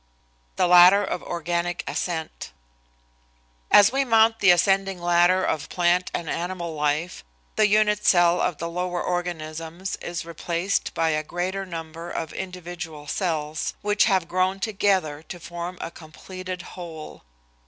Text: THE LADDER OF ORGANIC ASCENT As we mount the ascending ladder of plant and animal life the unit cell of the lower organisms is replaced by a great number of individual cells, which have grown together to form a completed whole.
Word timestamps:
THE 0.55 0.65
LADDER 0.65 1.03
OF 1.03 1.21
ORGANIC 1.21 1.83
ASCENT 1.85 2.51
As 3.69 3.91
we 3.91 4.03
mount 4.03 4.39
the 4.39 4.49
ascending 4.49 4.99
ladder 4.99 5.43
of 5.45 5.69
plant 5.69 6.09
and 6.11 6.27
animal 6.27 6.73
life 6.73 7.23
the 7.55 7.67
unit 7.67 8.03
cell 8.03 8.41
of 8.41 8.57
the 8.57 8.67
lower 8.67 8.99
organisms 8.99 9.97
is 9.97 10.25
replaced 10.25 10.95
by 10.95 11.09
a 11.09 11.21
great 11.21 11.53
number 11.53 12.09
of 12.09 12.33
individual 12.33 13.05
cells, 13.05 13.75
which 13.83 14.05
have 14.05 14.27
grown 14.27 14.59
together 14.59 15.21
to 15.29 15.39
form 15.39 15.77
a 15.79 15.91
completed 15.91 16.63
whole. 16.73 17.21